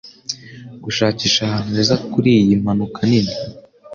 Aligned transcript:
gushakisha 0.83 1.39
ahantu 1.45 1.71
heza 1.77 1.95
kuriyi 2.11 2.53
mpanuka 2.61 2.99
nini 3.09 3.33